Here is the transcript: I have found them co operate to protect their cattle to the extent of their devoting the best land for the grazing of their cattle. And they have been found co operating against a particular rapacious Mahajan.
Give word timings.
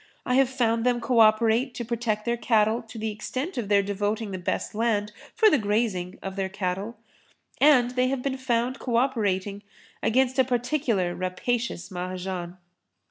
I 0.25 0.33
have 0.33 0.49
found 0.49 0.83
them 0.83 0.99
co 0.99 1.19
operate 1.19 1.75
to 1.75 1.85
protect 1.85 2.25
their 2.25 2.35
cattle 2.35 2.81
to 2.81 2.97
the 2.97 3.11
extent 3.11 3.55
of 3.55 3.69
their 3.69 3.83
devoting 3.83 4.31
the 4.31 4.39
best 4.39 4.73
land 4.73 5.11
for 5.35 5.47
the 5.47 5.59
grazing 5.59 6.17
of 6.23 6.35
their 6.35 6.49
cattle. 6.49 6.97
And 7.59 7.91
they 7.91 8.07
have 8.07 8.23
been 8.23 8.37
found 8.37 8.79
co 8.79 8.95
operating 8.95 9.61
against 10.01 10.39
a 10.39 10.43
particular 10.43 11.13
rapacious 11.13 11.91
Mahajan. 11.91 12.57